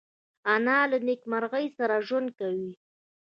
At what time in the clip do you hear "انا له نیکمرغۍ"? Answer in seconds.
0.53-1.65